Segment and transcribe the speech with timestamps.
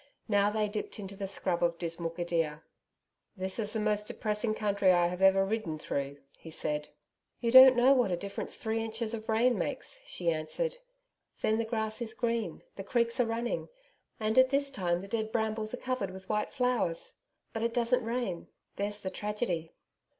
[0.27, 2.63] Now they dipped into a scrub of dismal gidia.
[3.37, 6.87] 'This is the most depressing country I have ever ridden through,' he said.
[7.39, 10.79] 'You don't know what a difference three inches of rain makes,' she answered.
[11.41, 13.69] 'Then the grass is green, the creeks are running,
[14.19, 17.17] and at this time the dead brambles are covered with white flowers.
[17.53, 18.47] But it doesn't rain.
[18.77, 19.71] There's the tragedy.'